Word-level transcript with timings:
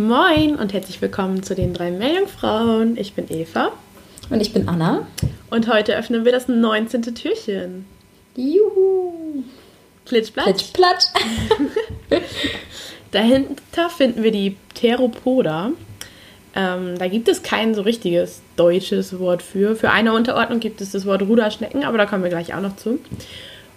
Moin 0.00 0.56
und 0.56 0.72
herzlich 0.72 1.02
willkommen 1.02 1.42
zu 1.42 1.54
den 1.54 1.74
drei 1.74 1.90
Meerjungfrauen. 1.90 2.96
Ich 2.96 3.12
bin 3.12 3.26
Eva. 3.28 3.70
Und 4.30 4.40
ich 4.40 4.54
bin 4.54 4.66
Anna. 4.66 5.06
Und 5.50 5.68
heute 5.68 5.94
öffnen 5.94 6.24
wir 6.24 6.32
das 6.32 6.48
19. 6.48 7.02
Türchen. 7.14 7.84
Juhu! 8.34 9.42
Plitsch, 10.06 10.32
platsch. 10.32 10.72
Plitsch, 10.72 10.72
platsch. 10.72 11.04
Dahinter 13.10 13.90
finden 13.90 14.22
wir 14.22 14.32
die 14.32 14.56
Theropoda. 14.72 15.72
Ähm, 16.56 16.98
da 16.98 17.06
gibt 17.08 17.28
es 17.28 17.42
kein 17.42 17.74
so 17.74 17.82
richtiges 17.82 18.40
deutsches 18.56 19.18
Wort 19.18 19.42
für. 19.42 19.76
Für 19.76 19.90
eine 19.90 20.14
Unterordnung 20.14 20.60
gibt 20.60 20.80
es 20.80 20.92
das 20.92 21.04
Wort 21.04 21.20
Ruderschnecken, 21.20 21.84
aber 21.84 21.98
da 21.98 22.06
kommen 22.06 22.22
wir 22.22 22.30
gleich 22.30 22.54
auch 22.54 22.62
noch 22.62 22.76
zu. 22.76 23.00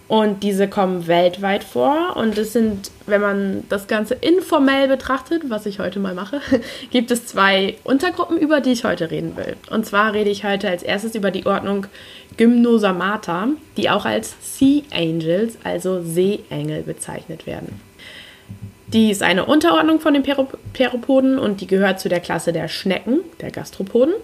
Und 0.06 0.42
diese 0.42 0.68
kommen 0.68 1.06
weltweit 1.06 1.64
vor. 1.64 2.16
Und 2.16 2.36
es 2.36 2.52
sind, 2.52 2.90
wenn 3.06 3.20
man 3.20 3.64
das 3.70 3.86
Ganze 3.86 4.14
informell 4.14 4.86
betrachtet, 4.86 5.48
was 5.48 5.64
ich 5.64 5.78
heute 5.78 5.98
mal 5.98 6.14
mache, 6.14 6.40
gibt 6.90 7.10
es 7.10 7.26
zwei 7.26 7.76
Untergruppen, 7.84 8.36
über 8.36 8.60
die 8.60 8.72
ich 8.72 8.84
heute 8.84 9.10
reden 9.10 9.36
will. 9.36 9.56
Und 9.70 9.86
zwar 9.86 10.12
rede 10.12 10.30
ich 10.30 10.44
heute 10.44 10.68
als 10.68 10.82
erstes 10.82 11.14
über 11.14 11.30
die 11.30 11.46
Ordnung 11.46 11.86
Gymnosamata, 12.36 13.48
die 13.76 13.88
auch 13.88 14.04
als 14.04 14.34
Sea 14.40 14.82
Angels, 14.92 15.56
also 15.64 16.02
Seeengel, 16.02 16.82
bezeichnet 16.82 17.46
werden. 17.46 17.80
Die 18.88 19.10
ist 19.10 19.22
eine 19.22 19.46
Unterordnung 19.46 20.00
von 20.00 20.14
den 20.14 20.22
Theropoden 20.74 21.38
und 21.38 21.60
die 21.60 21.66
gehört 21.66 21.98
zu 21.98 22.08
der 22.08 22.20
Klasse 22.20 22.52
der 22.52 22.68
Schnecken, 22.68 23.20
der 23.40 23.50
Gastropoden. 23.50 24.14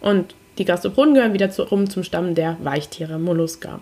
Und 0.00 0.34
die 0.58 0.64
Gastropoden 0.64 1.14
gehören 1.14 1.34
wiederum 1.34 1.90
zum 1.90 2.02
Stamm 2.02 2.34
der 2.34 2.56
Weichtiere, 2.62 3.18
Molluska. 3.18 3.80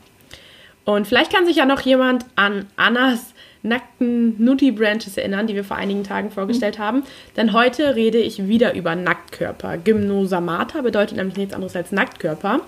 Und 0.84 1.06
vielleicht 1.06 1.32
kann 1.32 1.46
sich 1.46 1.56
ja 1.56 1.64
noch 1.64 1.80
jemand 1.80 2.26
an 2.36 2.66
Annas 2.76 3.34
nackten 3.64 4.44
Nutty 4.44 4.70
Branches 4.70 5.16
erinnern, 5.16 5.46
die 5.46 5.54
wir 5.54 5.64
vor 5.64 5.78
einigen 5.78 6.04
Tagen 6.04 6.30
vorgestellt 6.30 6.78
mhm. 6.78 6.82
haben. 6.82 7.02
Denn 7.36 7.54
heute 7.54 7.96
rede 7.96 8.18
ich 8.18 8.46
wieder 8.46 8.74
über 8.74 8.94
Nacktkörper. 8.94 9.78
Gymnosamata 9.78 10.82
bedeutet 10.82 11.16
nämlich 11.16 11.38
nichts 11.38 11.54
anderes 11.54 11.74
als 11.74 11.90
Nacktkörper. 11.90 12.60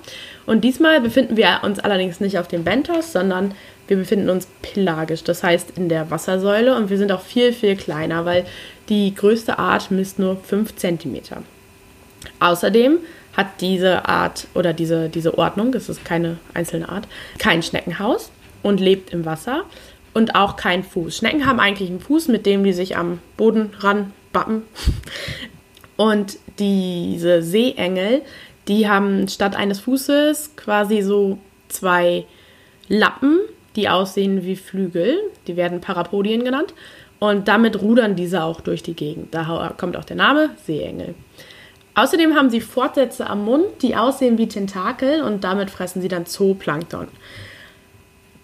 Und 0.47 0.65
diesmal 0.65 1.03
befinden 1.03 1.37
wir 1.37 1.61
uns 1.63 1.79
allerdings 1.79 2.19
nicht 2.21 2.39
auf 2.39 2.49
dem 2.49 2.65
Bentos, 2.65 3.13
sondern 3.13 3.55
wir 3.89 3.99
befinden 3.99 4.31
uns 4.31 4.49
pelagisch, 4.63 5.23
das 5.23 5.43
heißt 5.43 5.77
in 5.77 5.89
der 5.91 6.11
Wassersäule. 6.11 6.75
Und 6.75 6.89
wir 6.89 6.97
sind 6.97 7.13
auch 7.13 7.21
viel, 7.21 7.53
viel 7.53 7.77
kleiner, 7.77 8.25
weil 8.25 8.47
die 8.89 9.15
größte 9.15 9.59
Art 9.59 9.91
misst 9.91 10.19
nur 10.19 10.37
5 10.37 10.75
cm. 10.77 11.21
Außerdem 12.41 12.99
hat 13.37 13.61
diese 13.61 14.09
Art 14.09 14.47
oder 14.55 14.73
diese, 14.73 15.09
diese 15.09 15.37
Ordnung, 15.37 15.73
das 15.73 15.89
ist 15.89 16.05
keine 16.05 16.39
einzelne 16.55 16.89
Art, 16.89 17.07
kein 17.39 17.63
Schneckenhaus 17.63 18.31
und 18.63 18.81
lebt 18.81 19.13
im 19.13 19.25
Wasser 19.25 19.65
und 20.15 20.35
auch 20.35 20.57
kein 20.57 20.83
Fuß. 20.83 21.19
Schnecken 21.19 21.47
haben 21.47 21.61
eigentlich 21.61 21.91
einen 21.91 22.01
Fuß, 22.01 22.29
mit 22.29 22.47
dem 22.47 22.65
die 22.65 22.73
sich 22.73 22.97
am 22.97 23.21
Boden 23.37 23.71
ranbappen. 23.79 24.63
Und 25.97 26.39
diese 26.59 27.43
Seeengel, 27.43 28.23
die 28.69 28.89
haben 28.89 29.29
statt 29.29 29.57
eines 29.57 29.81
Fußes 29.81 30.57
quasi 30.57 31.03
so 31.03 31.39
zwei 31.69 32.25
Lappen, 32.89 33.41
die 33.77 33.89
aussehen 33.89 34.45
wie 34.45 34.57
Flügel. 34.57 35.19
Die 35.47 35.57
werden 35.57 35.81
Parapodien 35.81 36.45
genannt. 36.45 36.75
Und 37.19 37.49
damit 37.49 37.81
rudern 37.81 38.17
diese 38.17 38.43
auch 38.43 38.61
durch 38.61 38.83
die 38.83 38.95
Gegend. 38.95 39.35
Da 39.35 39.75
kommt 39.77 39.97
auch 39.97 40.05
der 40.05 40.17
Name 40.17 40.51
Seeengel. 40.67 41.15
Außerdem 41.97 42.37
haben 42.37 42.51
sie 42.51 42.61
Fortsätze 42.61 43.27
am 43.27 43.45
Mund, 43.45 43.65
die 43.81 43.97
aussehen 43.97 44.39
wie 44.39 44.47
Tentakel 44.47 45.23
und 45.23 45.45
damit 45.45 45.71
fressen 45.71 46.03
sie 46.03 46.09
dann 46.09 46.27
Zooplankton. 46.27 47.09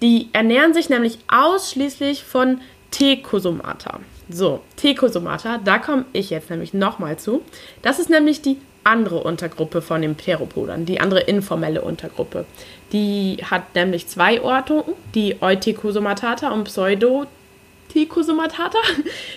Die 0.01 0.31
ernähren 0.33 0.75
sich 0.75 0.89
nämlich 0.89 1.19
ausschließlich 1.29 2.25
von 2.25 2.61
Thecosomata. 2.91 4.01
So, 4.29 4.61
Thecosomata, 4.77 5.59
da 5.59 5.79
komme 5.79 6.05
ich 6.13 6.31
jetzt 6.31 6.51
nämlich 6.51 6.75
nochmal 6.75 7.19
zu. 7.19 7.43
Das 7.83 7.99
ist 7.99 8.11
nämlich 8.11 8.43
die 8.43 8.59
andere 8.85 9.23
Untergruppe 9.23 9.83
von 9.83 10.03
den 10.03 10.17
Pteropodern, 10.17 10.87
die 10.87 11.01
andere 11.01 11.21
informelle 11.21 11.83
Untergruppe. 11.83 12.47
Die 12.93 13.39
hat 13.49 13.75
nämlich 13.75 14.09
zwei 14.09 14.41
Ordnungen, 14.41 14.95
die 15.15 15.43
Euthecosomatata 15.43 16.51
und 16.51 16.65
Pseudothecosomatata. 16.65 18.79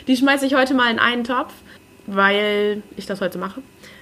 Die 0.07 0.15
schmeiße 0.15 0.45
ich 0.45 0.55
heute 0.55 0.73
mal 0.73 0.89
in 0.89 0.99
einen 0.99 1.25
Topf, 1.25 1.51
weil 2.07 2.83
ich 2.97 3.05
das 3.05 3.21
heute 3.21 3.37
mache. 3.37 3.61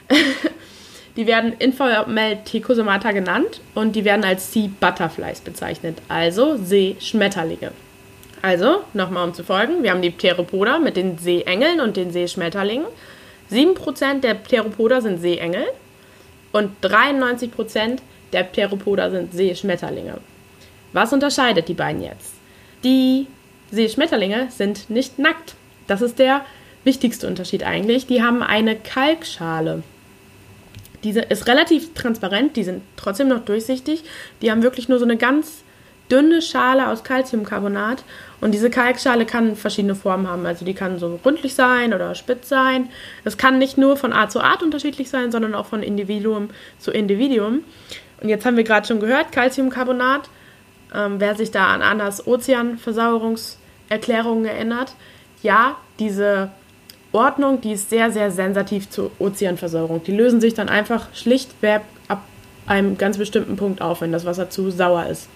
die 1.16 1.28
werden 1.28 1.54
informell 1.60 2.40
Thecosomata 2.44 3.12
genannt 3.12 3.62
und 3.76 3.96
die 3.96 4.06
werden 4.06 4.26
als 4.26 4.52
Sea 4.52 4.70
Butterflies 4.80 5.42
bezeichnet, 5.42 6.00
also 6.08 6.58
Seeschmetterlinge. 6.58 7.72
Also, 8.42 8.84
nochmal 8.94 9.26
um 9.26 9.34
zu 9.34 9.44
folgen, 9.44 9.84
wir 9.84 9.92
haben 9.92 10.02
die 10.02 10.10
Pteropoda 10.10 10.80
mit 10.80 10.98
den 10.98 11.18
Seeengeln 11.18 11.80
und 11.80 11.96
den 11.96 12.12
Seeschmetterlingen. 12.12 12.88
7% 13.50 14.20
der 14.20 14.34
Pteropoda 14.34 15.00
sind 15.00 15.22
Seeengel 15.22 15.66
und 16.52 16.72
93% 16.84 18.00
der 18.34 18.44
Pteropoda 18.44 19.12
sind 19.12 19.34
Seeschmetterlinge. 19.34 20.18
Was 20.92 21.14
unterscheidet 21.14 21.70
die 21.70 21.74
beiden 21.74 22.02
jetzt? 22.02 22.34
Die 22.84 23.28
Seeschmetterlinge 23.72 24.48
sind 24.52 24.90
nicht 24.90 25.20
nackt. 25.20 25.56
Das 25.88 26.02
ist 26.02 26.20
der 26.20 26.42
wichtigste 26.84 27.28
Unterschied 27.28 27.64
eigentlich. 27.64 28.08
Die 28.08 28.24
haben 28.24 28.44
eine 28.44 28.76
Kalkschale. 28.76 29.84
Diese 31.04 31.22
ist 31.22 31.48
relativ 31.48 31.94
transparent, 31.94 32.56
die 32.56 32.64
sind 32.64 32.82
trotzdem 32.96 33.28
noch 33.28 33.44
durchsichtig. 33.44 34.04
Die 34.42 34.52
haben 34.52 34.64
wirklich 34.64 34.88
nur 34.88 35.00
so 35.00 35.06
eine 35.06 35.18
ganz 35.18 35.64
dünne 36.12 36.42
Schale 36.42 36.90
aus 36.90 37.04
Calciumcarbonat 37.04 38.04
und 38.42 38.54
diese 38.54 38.70
Kalkschale 38.70 39.26
kann 39.26 39.56
verschiedene 39.56 39.96
Formen 39.96 40.28
haben. 40.28 40.46
Also 40.46 40.66
die 40.66 40.74
kann 40.74 41.00
so 41.00 41.18
rundlich 41.26 41.56
sein 41.56 41.94
oder 41.94 42.14
spitz 42.14 42.50
sein. 42.50 42.90
Das 43.24 43.38
kann 43.38 43.58
nicht 43.58 43.78
nur 43.78 43.96
von 43.98 44.12
Art 44.14 44.32
zu 44.32 44.42
Art 44.42 44.62
unterschiedlich 44.64 45.10
sein, 45.10 45.32
sondern 45.32 45.56
auch 45.56 45.66
von 45.66 45.82
Individuum 45.82 46.50
zu 46.78 46.92
Individuum. 46.92 47.64
Und 48.22 48.30
jetzt 48.30 48.46
haben 48.46 48.58
wir 48.58 48.64
gerade 48.64 48.88
schon 48.88 49.00
gehört, 49.00 49.32
Calciumcarbonat. 49.32 50.30
Ähm, 50.94 51.16
wer 51.20 51.36
sich 51.36 51.50
da 51.52 51.68
an 51.68 51.82
Annas 51.82 52.28
Ozeanversauerungserklärungen 52.28 54.46
erinnert, 54.46 54.94
ja, 55.42 55.78
diese 56.00 56.52
Ordnung, 57.14 57.62
die 57.62 57.74
ist 57.74 57.90
sehr, 57.90 58.12
sehr 58.12 58.32
sensitiv 58.32 58.90
zur 58.90 59.12
Ozeanversorgung. 59.20 60.04
Die 60.04 60.16
lösen 60.16 60.42
sich 60.42 60.54
dann 60.54 60.68
einfach 60.68 61.08
schlichtweg 61.14 61.82
ab 62.08 62.24
einem 62.66 62.98
ganz 62.98 63.18
bestimmten 63.18 63.56
Punkt 63.56 63.82
auf, 63.82 64.02
wenn 64.02 64.12
das 64.12 64.26
Wasser 64.26 64.50
zu 64.50 64.72
sauer 64.72 65.06
ist. 65.06 65.30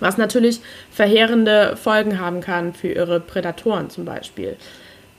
Was 0.00 0.18
natürlich 0.18 0.60
verheerende 0.90 1.76
Folgen 1.76 2.18
haben 2.18 2.40
kann 2.40 2.74
für 2.74 2.88
ihre 2.88 3.20
Prädatoren 3.20 3.90
zum 3.90 4.04
Beispiel. 4.04 4.56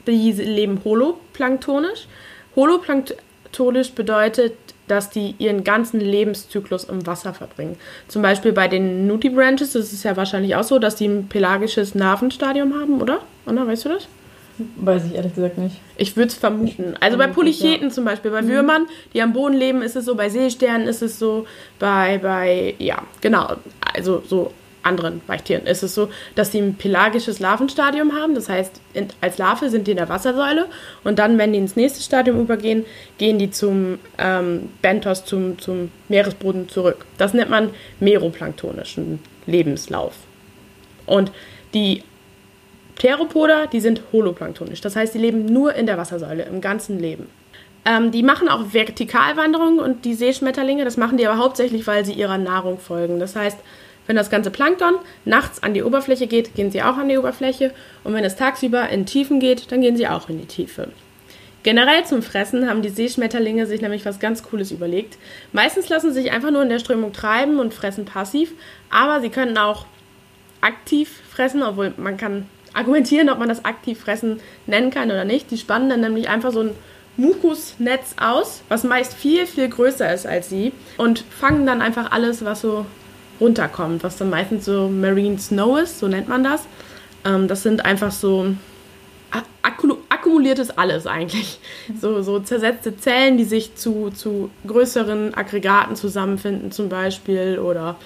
Die 0.06 0.32
leben 0.32 0.82
holoplanktonisch. 0.84 2.06
Holoplanktonisch 2.54 3.92
bedeutet, 3.92 4.52
dass 4.88 5.10
die 5.10 5.34
ihren 5.38 5.64
ganzen 5.64 6.00
Lebenszyklus 6.00 6.84
im 6.84 7.06
Wasser 7.06 7.34
verbringen. 7.34 7.76
Zum 8.06 8.22
Beispiel 8.22 8.52
bei 8.52 8.68
den 8.68 9.06
Nudibranches 9.06 9.74
ist 9.74 9.92
es 9.92 10.02
ja 10.02 10.16
wahrscheinlich 10.16 10.54
auch 10.54 10.62
so, 10.62 10.78
dass 10.78 10.96
die 10.96 11.06
ein 11.06 11.28
pelagisches 11.28 11.94
Narvenstadium 11.94 12.78
haben, 12.78 13.00
oder? 13.00 13.20
Anna, 13.46 13.66
weißt 13.66 13.86
du 13.86 13.88
das? 13.88 14.06
Weiß 14.76 15.04
ich 15.06 15.14
ehrlich 15.14 15.34
gesagt 15.34 15.58
nicht. 15.58 15.76
Ich 15.96 16.16
würde 16.16 16.28
es 16.28 16.34
vermuten. 16.34 16.94
Also 17.00 17.18
bei 17.18 17.26
Polycheten 17.26 17.88
ja. 17.88 17.94
zum 17.94 18.04
Beispiel, 18.04 18.30
bei 18.30 18.42
mhm. 18.42 18.48
Würmern, 18.48 18.86
die 19.12 19.22
am 19.22 19.32
Boden 19.32 19.54
leben, 19.54 19.82
ist 19.82 19.96
es 19.96 20.04
so, 20.04 20.14
bei 20.14 20.28
Seesternen 20.28 20.86
ist 20.86 21.02
es 21.02 21.18
so, 21.18 21.46
bei, 21.78 22.18
bei, 22.18 22.74
ja, 22.78 23.02
genau, 23.20 23.56
also 23.94 24.22
so 24.26 24.52
anderen 24.86 25.20
Weichtieren 25.26 25.66
ist 25.66 25.82
es 25.82 25.94
so, 25.94 26.08
dass 26.36 26.52
sie 26.52 26.58
ein 26.58 26.76
pelagisches 26.76 27.40
Larvenstadium 27.40 28.14
haben. 28.14 28.34
Das 28.34 28.48
heißt, 28.48 28.80
in, 28.94 29.08
als 29.20 29.36
Larve 29.36 29.68
sind 29.68 29.86
die 29.86 29.90
in 29.90 29.96
der 29.96 30.08
Wassersäule 30.08 30.66
und 31.04 31.18
dann, 31.18 31.36
wenn 31.38 31.52
die 31.52 31.58
ins 31.58 31.76
nächste 31.76 32.02
Stadium 32.02 32.40
übergehen, 32.40 32.86
gehen 33.18 33.38
die 33.38 33.50
zum 33.50 33.98
ähm, 34.16 34.70
Bentos, 34.80 35.24
zum, 35.24 35.58
zum 35.58 35.90
Meeresboden 36.08 36.68
zurück. 36.68 37.04
Das 37.18 37.34
nennt 37.34 37.50
man 37.50 37.70
meroplanktonischen 38.00 39.18
Lebenslauf. 39.46 40.14
Und 41.04 41.32
die 41.74 42.02
Theropoda, 42.98 43.66
die 43.66 43.80
sind 43.80 44.02
holoplanktonisch. 44.12 44.80
Das 44.80 44.96
heißt, 44.96 45.14
die 45.14 45.18
leben 45.18 45.44
nur 45.46 45.74
in 45.74 45.86
der 45.86 45.98
Wassersäule, 45.98 46.44
im 46.44 46.60
ganzen 46.60 46.98
Leben. 46.98 47.28
Ähm, 47.84 48.10
die 48.10 48.22
machen 48.22 48.48
auch 48.48 48.72
Vertikalwanderungen 48.72 49.78
und 49.78 50.04
die 50.04 50.14
Seeschmetterlinge, 50.14 50.84
das 50.84 50.96
machen 50.96 51.18
die 51.18 51.26
aber 51.26 51.38
hauptsächlich, 51.38 51.86
weil 51.86 52.04
sie 52.04 52.14
ihrer 52.14 52.38
Nahrung 52.38 52.78
folgen. 52.78 53.20
Das 53.20 53.36
heißt, 53.36 53.58
wenn 54.06 54.16
das 54.16 54.30
ganze 54.30 54.50
Plankton 54.50 54.94
nachts 55.24 55.62
an 55.62 55.74
die 55.74 55.82
Oberfläche 55.82 56.26
geht, 56.26 56.54
gehen 56.54 56.70
sie 56.70 56.82
auch 56.82 56.96
an 56.96 57.08
die 57.08 57.18
Oberfläche. 57.18 57.72
Und 58.04 58.14
wenn 58.14 58.24
es 58.24 58.36
tagsüber 58.36 58.88
in 58.88 59.06
Tiefen 59.06 59.40
geht, 59.40 59.70
dann 59.70 59.80
gehen 59.80 59.96
sie 59.96 60.08
auch 60.08 60.28
in 60.28 60.38
die 60.38 60.46
Tiefe. 60.46 60.88
Generell 61.62 62.04
zum 62.04 62.22
Fressen 62.22 62.68
haben 62.68 62.82
die 62.82 62.90
Seeschmetterlinge 62.90 63.66
sich 63.66 63.80
nämlich 63.80 64.06
was 64.06 64.20
ganz 64.20 64.44
Cooles 64.44 64.70
überlegt. 64.70 65.18
Meistens 65.52 65.88
lassen 65.88 66.12
sie 66.12 66.22
sich 66.22 66.32
einfach 66.32 66.52
nur 66.52 66.62
in 66.62 66.68
der 66.68 66.78
Strömung 66.78 67.12
treiben 67.12 67.58
und 67.58 67.74
fressen 67.74 68.04
passiv, 68.04 68.52
aber 68.88 69.20
sie 69.20 69.30
können 69.30 69.58
auch 69.58 69.86
aktiv 70.60 71.20
fressen, 71.28 71.64
obwohl 71.64 71.92
man 71.96 72.16
kann 72.16 72.46
argumentieren, 72.76 73.30
ob 73.30 73.38
man 73.38 73.48
das 73.48 73.64
aktiv 73.64 74.00
fressen 74.00 74.40
nennen 74.66 74.90
kann 74.90 75.10
oder 75.10 75.24
nicht. 75.24 75.50
Die 75.50 75.58
spannen 75.58 75.88
dann 75.88 76.00
nämlich 76.00 76.28
einfach 76.28 76.52
so 76.52 76.60
ein 76.60 76.70
Mukusnetz 77.16 78.14
aus, 78.20 78.62
was 78.68 78.84
meist 78.84 79.14
viel, 79.14 79.46
viel 79.46 79.68
größer 79.68 80.12
ist 80.12 80.26
als 80.26 80.50
sie 80.50 80.72
und 80.98 81.24
fangen 81.30 81.66
dann 81.66 81.80
einfach 81.80 82.12
alles, 82.12 82.44
was 82.44 82.60
so 82.60 82.84
runterkommt, 83.40 84.04
was 84.04 84.16
dann 84.16 84.30
meistens 84.30 84.66
so 84.66 84.88
Marine 84.88 85.38
Snow 85.38 85.78
ist, 85.78 85.98
so 85.98 86.08
nennt 86.08 86.28
man 86.28 86.44
das. 86.44 86.64
Ähm, 87.24 87.48
das 87.48 87.62
sind 87.62 87.84
einfach 87.84 88.12
so 88.12 88.54
Akku 89.62 89.96
simuliert 90.36 90.58
es 90.58 90.76
alles 90.76 91.06
eigentlich. 91.06 91.58
So, 92.00 92.20
so 92.20 92.40
zersetzte 92.40 92.96
Zellen, 92.96 93.38
die 93.38 93.44
sich 93.44 93.74
zu, 93.74 94.10
zu 94.10 94.50
größeren 94.66 95.34
Aggregaten 95.34 95.96
zusammenfinden 95.96 96.72
zum 96.72 96.88
Beispiel 96.88 97.58
oder 97.58 97.96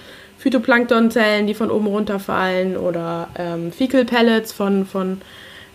Phytoplanktonzellen, 0.41 1.45
die 1.45 1.53
von 1.53 1.69
oben 1.69 1.85
runterfallen 1.85 2.75
oder 2.75 3.27
ähm, 3.37 3.71
Fecal 3.71 4.05
Pellets 4.05 4.51
von, 4.51 4.87
von 4.87 5.21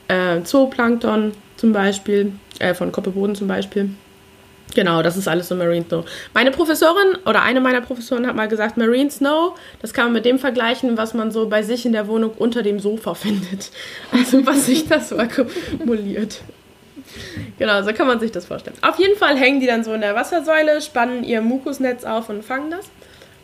äh, 0.09 0.43
Zooplankton 0.43 1.33
zum 1.57 1.73
Beispiel, 1.73 2.33
äh, 2.59 2.75
von 2.75 2.91
Koppelboden 2.91 3.37
zum 3.37 3.47
Beispiel. 3.47 3.91
Genau, 4.75 5.05
das 5.05 5.17
ist 5.17 5.29
alles 5.29 5.47
so 5.47 5.55
Marine 5.55 5.85
Snow. 5.87 6.05
Meine 6.35 6.51
Professorin 6.51 7.17
oder 7.25 7.43
eine 7.43 7.61
meiner 7.61 7.81
Professoren 7.81 8.27
hat 8.27 8.35
mal 8.35 8.49
gesagt, 8.49 8.77
Marine 8.77 9.09
Snow, 9.09 9.57
das 9.81 9.95
kann 9.95 10.07
man 10.07 10.15
mit 10.15 10.25
dem 10.25 10.41
vergleichen, 10.41 10.97
was 10.97 11.15
man 11.15 11.31
so 11.31 11.49
bei 11.49 11.63
sich 11.63 11.87
in 11.87 11.93
der 11.93 12.09
Wohnung 12.09 12.33
unter 12.37 12.65
dem 12.65 12.81
Sofa 12.81 13.15
findet. 13.15 13.71
Also 14.11 14.45
was 14.45 14.67
sich 14.67 14.89
das 14.89 15.11
so 15.11 15.17
akkumuliert. 15.17 16.41
Genau, 17.57 17.83
so 17.85 17.93
kann 17.93 18.09
man 18.09 18.19
sich 18.19 18.33
das 18.33 18.47
vorstellen. 18.47 18.77
Auf 18.83 18.99
jeden 18.99 19.17
Fall 19.17 19.37
hängen 19.37 19.61
die 19.61 19.67
dann 19.67 19.85
so 19.85 19.93
in 19.93 20.01
der 20.01 20.17
Wassersäule, 20.17 20.83
spannen 20.83 21.23
ihr 21.23 21.41
Mukusnetz 21.41 22.03
auf 22.03 22.29
und 22.29 22.45
fangen 22.45 22.73
das 22.73 22.91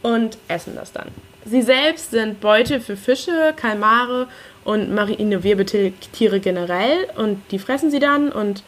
und 0.02 0.38
essen 0.48 0.74
das 0.74 0.92
dann. 0.92 1.08
Sie 1.44 1.62
selbst 1.62 2.12
sind 2.12 2.40
Beute 2.40 2.80
für 2.80 2.96
Fische, 2.96 3.52
Kalmare 3.56 4.28
und 4.64 4.94
marine 4.94 5.42
Wirbeltiere 5.42 6.40
generell 6.40 7.08
und 7.16 7.42
die 7.50 7.58
fressen 7.58 7.90
sie 7.90 7.98
dann 7.98 8.30
und 8.30 8.62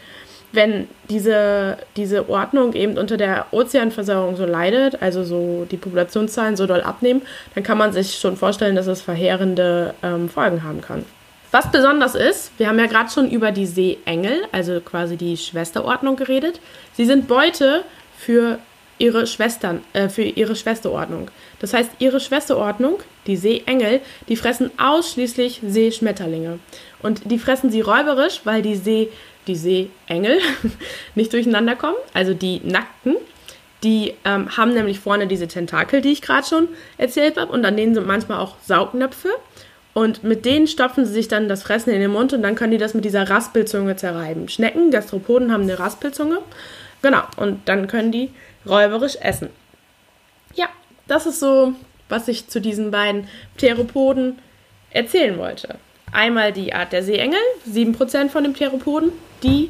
wenn 0.54 0.88
diese, 1.10 1.78
diese 1.96 2.28
Ordnung 2.28 2.74
eben 2.74 2.96
unter 2.96 3.16
der 3.16 3.46
Ozeanversorgung 3.50 4.36
so 4.36 4.46
leidet, 4.46 5.02
also 5.02 5.24
so 5.24 5.66
die 5.70 5.76
Populationszahlen 5.76 6.56
so 6.56 6.66
doll 6.66 6.80
abnehmen, 6.80 7.22
dann 7.54 7.64
kann 7.64 7.76
man 7.76 7.92
sich 7.92 8.18
schon 8.18 8.36
vorstellen, 8.36 8.76
dass 8.76 8.86
es 8.86 9.02
verheerende 9.02 9.94
ähm, 10.02 10.28
Folgen 10.28 10.62
haben 10.62 10.80
kann. 10.80 11.04
Was 11.50 11.70
besonders 11.70 12.14
ist, 12.14 12.50
wir 12.58 12.68
haben 12.68 12.78
ja 12.78 12.86
gerade 12.86 13.10
schon 13.10 13.30
über 13.30 13.52
die 13.52 13.66
Seeengel, 13.66 14.42
also 14.50 14.80
quasi 14.80 15.16
die 15.16 15.36
Schwesterordnung 15.36 16.16
geredet. 16.16 16.60
Sie 16.94 17.04
sind 17.04 17.28
Beute 17.28 17.82
für 18.16 18.58
ihre 18.98 19.26
Schwestern, 19.26 19.82
äh, 19.92 20.08
für 20.08 20.22
ihre 20.22 20.56
Schwesterordnung. 20.56 21.30
Das 21.60 21.74
heißt, 21.74 21.90
ihre 21.98 22.20
Schwesterordnung, 22.20 22.98
die 23.26 23.36
Seeengel, 23.36 24.00
die 24.28 24.36
fressen 24.36 24.70
ausschließlich 24.78 25.60
Seeschmetterlinge. 25.66 26.58
Und 27.02 27.30
die 27.30 27.38
fressen 27.38 27.70
sie 27.70 27.80
räuberisch, 27.80 28.40
weil 28.44 28.62
die 28.62 28.76
See 28.76 29.10
die 29.46 29.56
Seeengel 29.56 30.38
nicht 31.14 31.32
durcheinander 31.32 31.76
kommen, 31.76 31.96
also 32.14 32.34
die 32.34 32.60
Nackten. 32.64 33.16
Die 33.82 34.14
ähm, 34.24 34.56
haben 34.56 34.72
nämlich 34.72 34.98
vorne 34.98 35.26
diese 35.26 35.46
Tentakel, 35.46 36.00
die 36.00 36.12
ich 36.12 36.22
gerade 36.22 36.46
schon 36.46 36.68
erzählt 36.96 37.36
habe, 37.36 37.52
und 37.52 37.64
an 37.66 37.76
denen 37.76 37.94
sind 37.94 38.06
manchmal 38.06 38.40
auch 38.40 38.56
Saugnöpfe. 38.64 39.28
Und 39.92 40.24
mit 40.24 40.44
denen 40.44 40.66
stopfen 40.66 41.06
sie 41.06 41.12
sich 41.12 41.28
dann 41.28 41.48
das 41.48 41.62
Fressen 41.62 41.90
in 41.90 42.00
den 42.00 42.10
Mund 42.10 42.32
und 42.32 42.42
dann 42.42 42.56
können 42.56 42.72
die 42.72 42.78
das 42.78 42.94
mit 42.94 43.04
dieser 43.04 43.30
Raspelzunge 43.30 43.94
zerreiben. 43.94 44.48
Schnecken, 44.48 44.90
Gastropoden 44.90 45.52
haben 45.52 45.62
eine 45.62 45.78
Raspelzunge. 45.78 46.38
Genau, 47.04 47.24
und 47.36 47.68
dann 47.68 47.86
können 47.86 48.12
die 48.12 48.30
räuberisch 48.66 49.16
essen. 49.20 49.50
Ja, 50.54 50.70
das 51.06 51.26
ist 51.26 51.38
so, 51.38 51.74
was 52.08 52.28
ich 52.28 52.48
zu 52.48 52.62
diesen 52.62 52.90
beiden 52.90 53.28
Theropoden 53.58 54.38
erzählen 54.88 55.36
wollte. 55.36 55.76
Einmal 56.12 56.50
die 56.54 56.72
Art 56.72 56.94
der 56.94 57.02
Seeengel, 57.02 57.38
7% 57.70 58.30
von 58.30 58.42
dem 58.42 58.54
Theropoden, 58.56 59.12
die 59.42 59.68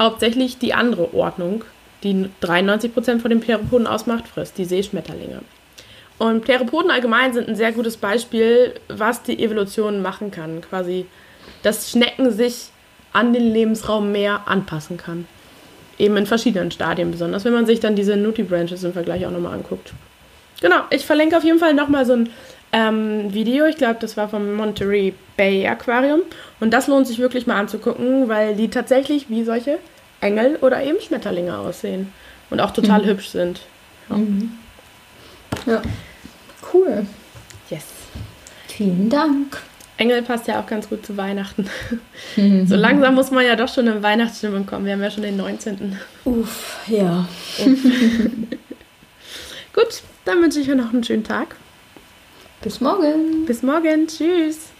hauptsächlich 0.00 0.58
die 0.58 0.74
andere 0.74 1.14
Ordnung, 1.14 1.62
die 2.02 2.28
93% 2.42 3.20
von 3.20 3.30
den 3.30 3.40
Theropoden 3.40 3.86
ausmacht, 3.86 4.26
frisst, 4.26 4.58
die 4.58 4.64
Seeschmetterlinge. 4.64 5.42
Und 6.18 6.46
Theropoden 6.46 6.90
allgemein 6.90 7.32
sind 7.34 7.46
ein 7.46 7.54
sehr 7.54 7.70
gutes 7.70 7.98
Beispiel, 7.98 8.74
was 8.88 9.22
die 9.22 9.40
Evolution 9.40 10.02
machen 10.02 10.32
kann. 10.32 10.60
Quasi, 10.60 11.06
dass 11.62 11.92
Schnecken 11.92 12.32
sich 12.32 12.70
an 13.12 13.32
den 13.32 13.52
Lebensraum 13.52 14.10
mehr 14.10 14.48
anpassen 14.48 14.96
kann. 14.96 15.28
Eben 15.98 16.16
in 16.16 16.26
verschiedenen 16.26 16.70
Stadien, 16.70 17.10
besonders 17.10 17.44
wenn 17.44 17.52
man 17.52 17.66
sich 17.66 17.80
dann 17.80 17.94
diese 17.94 18.16
Nutri-Branches 18.16 18.82
im 18.84 18.92
Vergleich 18.92 19.24
auch 19.26 19.30
nochmal 19.30 19.54
anguckt. 19.54 19.92
Genau, 20.60 20.80
ich 20.90 21.04
verlinke 21.04 21.36
auf 21.36 21.44
jeden 21.44 21.58
Fall 21.58 21.74
nochmal 21.74 22.06
so 22.06 22.14
ein 22.14 22.30
ähm, 22.72 23.32
Video. 23.32 23.66
Ich 23.66 23.76
glaube, 23.76 23.96
das 24.00 24.16
war 24.16 24.28
vom 24.28 24.54
Monterey 24.54 25.14
Bay 25.36 25.66
Aquarium. 25.66 26.22
Und 26.60 26.72
das 26.72 26.88
lohnt 26.88 27.06
sich 27.06 27.18
wirklich 27.18 27.46
mal 27.46 27.58
anzugucken, 27.58 28.28
weil 28.28 28.56
die 28.56 28.68
tatsächlich 28.68 29.30
wie 29.30 29.44
solche 29.44 29.78
Engel 30.20 30.56
oder 30.56 30.82
eben 30.82 31.00
Schmetterlinge 31.00 31.56
aussehen. 31.56 32.12
Und 32.50 32.60
auch 32.60 32.72
total 32.72 33.02
mhm. 33.02 33.06
hübsch 33.06 33.28
sind. 33.28 33.60
Ja. 34.10 34.16
Mhm. 34.16 34.52
ja. 35.66 35.82
Cool. 36.72 37.06
Yes. 37.70 37.84
Vielen 38.68 39.08
Dank. 39.08 39.58
Engel 39.96 40.22
passt 40.22 40.48
ja 40.48 40.60
auch 40.60 40.66
ganz 40.66 40.88
gut 40.88 41.06
zu 41.06 41.16
Weihnachten. 41.16 41.68
Mhm. 42.36 42.66
So 42.66 42.76
langsam 42.76 43.14
muss 43.14 43.30
man 43.30 43.44
ja 43.44 43.56
doch 43.56 43.68
schon 43.68 43.86
in 43.86 44.02
Weihnachtsstimmung 44.02 44.66
kommen. 44.66 44.86
Wir 44.86 44.94
haben 44.94 45.02
ja 45.02 45.10
schon 45.10 45.22
den 45.22 45.36
19. 45.36 45.98
Uff, 46.24 46.80
ja. 46.88 47.28
Uff. 47.58 47.84
gut, 49.72 50.02
dann 50.24 50.42
wünsche 50.42 50.60
ich 50.60 50.68
euch 50.68 50.76
noch 50.76 50.92
einen 50.92 51.04
schönen 51.04 51.24
Tag. 51.24 51.56
Bis 52.62 52.80
morgen. 52.80 53.44
Bis 53.46 53.62
morgen. 53.62 54.06
Tschüss. 54.06 54.73